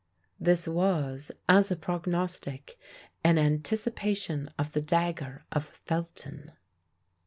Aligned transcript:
This 0.39 0.67
was, 0.67 1.31
as 1.47 1.69
a 1.69 1.75
prognostic, 1.75 2.75
an 3.23 3.37
anticipation 3.37 4.49
of 4.57 4.71
the 4.71 4.81
dagger 4.81 5.45
of 5.51 5.63
Felton! 5.65 6.53